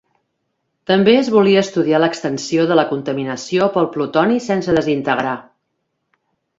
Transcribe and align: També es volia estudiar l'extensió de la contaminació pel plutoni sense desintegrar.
També 0.91 1.13
es 1.17 1.29
volia 1.35 1.61
estudiar 1.65 2.01
l'extensió 2.01 2.67
de 2.73 2.79
la 2.81 2.87
contaminació 2.95 3.71
pel 3.79 3.89
plutoni 3.95 4.45
sense 4.51 4.79
desintegrar. 4.83 5.41